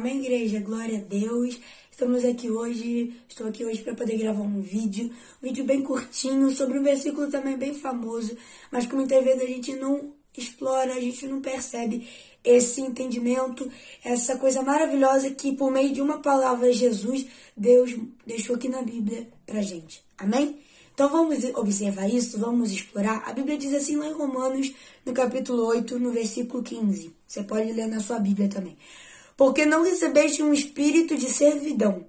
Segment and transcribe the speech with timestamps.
[0.00, 0.58] Amém, igreja?
[0.60, 1.60] Glória a Deus.
[1.90, 5.10] Estamos aqui hoje, estou aqui hoje para poder gravar um vídeo,
[5.42, 8.34] um vídeo bem curtinho, sobre um versículo também bem famoso,
[8.72, 12.08] mas que muitas vezes a gente não explora, a gente não percebe
[12.42, 13.70] esse entendimento,
[14.02, 17.94] essa coisa maravilhosa que por meio de uma palavra Jesus, Deus
[18.26, 20.02] deixou aqui na Bíblia pra gente.
[20.16, 20.60] Amém?
[20.94, 23.22] Então vamos observar isso, vamos explorar.
[23.26, 24.72] A Bíblia diz assim lá em Romanos,
[25.04, 27.14] no capítulo 8, no versículo 15.
[27.26, 28.78] Você pode ler na sua Bíblia também.
[29.40, 32.06] Porque não recebeste um espírito de servidão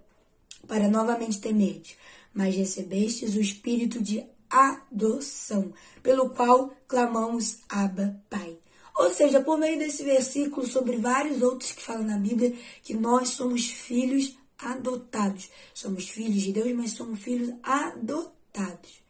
[0.68, 1.96] para novamente temerdes,
[2.34, 5.72] mas recebestes o espírito de adoção,
[6.04, 8.58] pelo qual clamamos Abba, Pai.
[8.98, 13.30] Ou seja, por meio desse versículo, sobre vários outros que falam na Bíblia, que nós
[13.30, 15.50] somos filhos adotados.
[15.74, 19.02] Somos filhos de Deus, mas somos filhos adotados.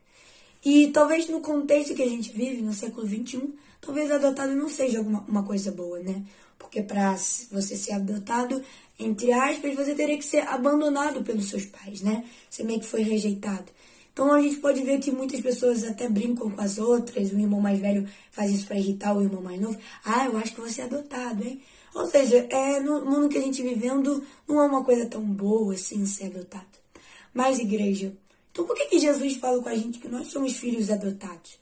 [0.64, 5.02] E talvez no contexto que a gente vive, no século XXI, talvez adotado não seja
[5.02, 6.24] uma, uma coisa boa, né?
[6.62, 7.16] Porque para
[7.52, 8.64] você ser adotado,
[9.00, 12.24] entre aspas, você teria que ser abandonado pelos seus pais, né?
[12.50, 13.66] Você meio que foi rejeitado.
[14.14, 17.60] Então a gente pode ver que muitas pessoas até brincam com as outras, o irmão
[17.60, 19.78] mais velho faz isso para irritar o irmão mais novo.
[20.06, 21.62] Ah, eu acho que você é adotado, hein?
[21.96, 25.74] Ou seja, é, no mundo que a gente vivendo não é uma coisa tão boa
[25.74, 26.66] assim ser adotado.
[27.34, 28.14] Mas, igreja,
[28.52, 31.60] então por que, que Jesus fala com a gente que nós somos filhos adotados?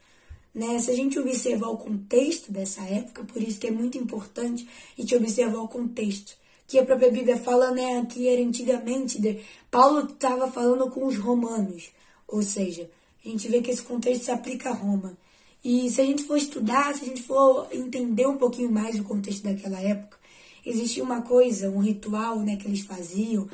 [0.53, 0.79] Né?
[0.79, 5.01] Se a gente observar o contexto dessa época, por isso que é muito importante a
[5.01, 6.37] gente observar o contexto.
[6.67, 9.39] Que a própria Bíblia fala né, que era antigamente, de,
[9.71, 11.91] Paulo estava falando com os romanos.
[12.27, 12.89] Ou seja,
[13.25, 15.17] a gente vê que esse contexto se aplica a Roma.
[15.63, 19.03] E se a gente for estudar, se a gente for entender um pouquinho mais o
[19.03, 20.17] contexto daquela época,
[20.65, 23.49] existia uma coisa, um ritual né, que eles faziam,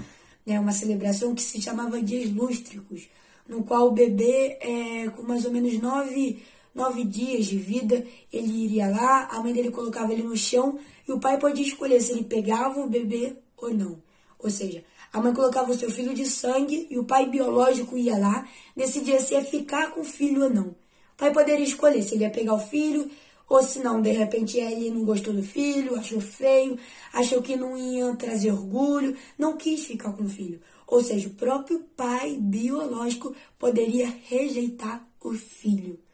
[0.45, 3.07] né, uma celebração que se chamava Dias Lústricos,
[3.47, 6.43] no qual o bebê, é, com mais ou menos nove,
[6.75, 11.11] nove dias de vida, ele iria lá, a mãe dele colocava ele no chão e
[11.13, 14.03] o pai podia escolher se ele pegava o bebê ou não.
[14.37, 18.17] Ou seja, a mãe colocava o seu filho de sangue e o pai biológico ia
[18.17, 20.67] lá, decidia se ia ficar com o filho ou não.
[20.67, 23.09] O pai poderia escolher se ele ia pegar o filho
[23.47, 26.77] ou se não, de repente ele não gostou do filho, achou feio,
[27.13, 30.59] achou que não ia trazer orgulho, não quis ficar com o filho.
[30.87, 36.04] Ou seja, o próprio pai biológico poderia rejeitar o filho.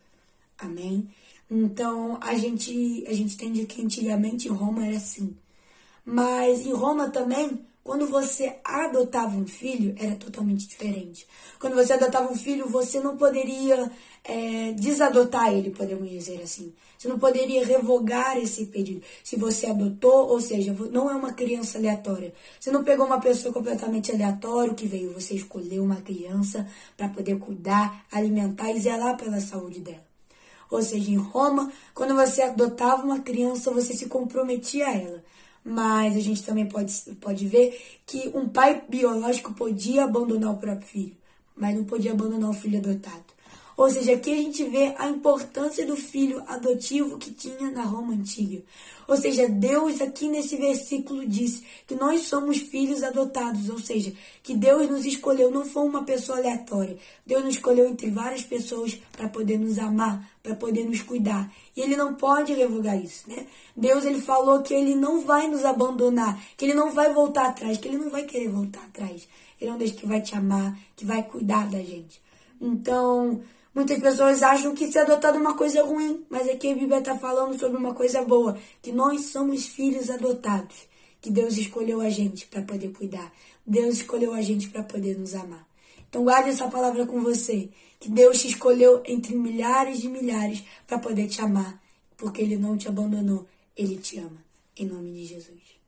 [0.62, 1.10] Amém?
[1.50, 5.36] Então, a gente, a gente entende que antigamente em Roma era assim.
[6.06, 11.26] Mas em Roma também quando você adotava um filho, era totalmente diferente.
[11.60, 13.92] Quando você adotava um filho, você não poderia
[14.24, 16.74] é, desadotar ele, podemos dizer assim.
[16.96, 19.02] Você não poderia revogar esse pedido.
[19.24, 22.32] Se você adotou, ou seja, não é uma criança aleatória.
[22.60, 27.40] Você não pegou uma pessoa completamente aleatória que veio, você escolheu uma criança para poder
[27.40, 30.11] cuidar, alimentar e zelar pela saúde dela.
[30.72, 35.24] Ou seja, em Roma, quando você adotava uma criança, você se comprometia a ela
[35.64, 40.88] mas a gente também pode, pode ver que um pai biológico podia abandonar o próprio
[40.88, 41.18] filho,
[41.56, 43.31] mas não podia abandonar o filho adotado.
[43.82, 48.14] Ou seja, aqui a gente vê a importância do filho adotivo que tinha na Roma
[48.14, 48.62] antiga.
[49.08, 54.56] Ou seja, Deus aqui nesse versículo diz que nós somos filhos adotados, ou seja, que
[54.56, 56.96] Deus nos escolheu, não foi uma pessoa aleatória.
[57.26, 61.52] Deus nos escolheu entre várias pessoas para poder nos amar, para poder nos cuidar.
[61.76, 63.48] E ele não pode revogar isso, né?
[63.76, 67.80] Deus ele falou que ele não vai nos abandonar, que ele não vai voltar atrás,
[67.80, 69.28] que ele não vai querer voltar atrás.
[69.60, 72.22] Ele é um Deus que vai te amar, que vai cuidar da gente.
[72.62, 73.42] Então,
[73.74, 77.18] Muitas pessoas acham que ser adotado é uma coisa ruim, mas aqui a Bíblia está
[77.18, 80.76] falando sobre uma coisa boa, que nós somos filhos adotados,
[81.22, 83.32] que Deus escolheu a gente para poder cuidar,
[83.66, 85.66] Deus escolheu a gente para poder nos amar.
[86.10, 91.00] Então guarde essa palavra com você, que Deus te escolheu entre milhares de milhares para
[91.00, 91.82] poder te amar,
[92.18, 94.44] porque Ele não te abandonou, Ele te ama.
[94.78, 95.81] Em nome de Jesus.